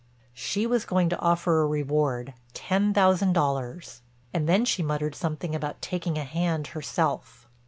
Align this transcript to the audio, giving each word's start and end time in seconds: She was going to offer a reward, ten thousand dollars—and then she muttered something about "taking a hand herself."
She 0.33 0.65
was 0.65 0.83
going 0.83 1.09
to 1.09 1.19
offer 1.19 1.61
a 1.61 1.67
reward, 1.67 2.33
ten 2.55 2.91
thousand 2.91 3.33
dollars—and 3.33 4.49
then 4.49 4.65
she 4.65 4.81
muttered 4.81 5.13
something 5.13 5.53
about 5.53 5.79
"taking 5.79 6.17
a 6.17 6.23
hand 6.23 6.65
herself." 6.73 7.47